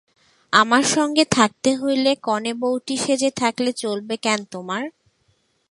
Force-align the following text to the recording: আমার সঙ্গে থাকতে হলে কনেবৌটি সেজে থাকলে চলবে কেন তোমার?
আমার 0.53 0.83
সঙ্গে 0.95 1.23
থাকতে 1.31 1.69
হলে 1.75 2.11
কনেবৌটি 2.23 2.95
সেজে 2.97 3.29
থাকলে 3.35 3.71
চলবে 3.73 4.15
কেন 4.17 4.39
তোমার? 4.51 4.83